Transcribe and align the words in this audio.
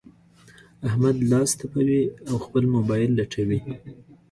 احمد 0.87 1.17
لاس 1.31 1.49
تپوي؛ 1.59 2.01
او 2.29 2.35
خپل 2.45 2.63
مبايل 2.75 3.11
لټوي. 3.19 3.59